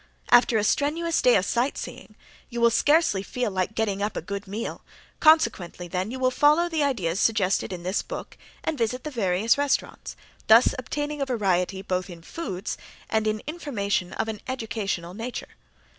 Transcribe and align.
After 0.31 0.57
a 0.57 0.63
strenuous 0.63 1.21
day 1.21 1.35
of 1.35 1.45
sight 1.45 1.77
seeing 1.77 2.15
you 2.49 2.59
will 2.59 2.71
scarcely 2.71 3.21
feel 3.21 3.51
like 3.51 3.75
getting 3.75 4.01
up 4.01 4.17
a 4.17 4.21
good 4.23 4.47
meal, 4.47 4.83
consequently 5.19 5.87
then 5.87 6.09
you 6.09 6.17
will 6.17 6.31
follow 6.31 6.67
the 6.67 6.81
ideas 6.81 7.19
suggested 7.19 7.71
in 7.71 7.83
this 7.83 8.01
book 8.01 8.35
and 8.63 8.79
visit 8.79 9.03
the 9.03 9.11
various 9.11 9.59
restaurants, 9.59 10.15
thus 10.47 10.73
obtaining 10.79 11.21
a 11.21 11.25
variety 11.27 11.83
both 11.83 12.09
in 12.09 12.23
foods 12.23 12.79
and 13.11 13.27
in 13.27 13.43
information 13.45 14.11
of 14.13 14.27
an 14.27 14.41
educational 14.47 15.13
nature. 15.13 15.49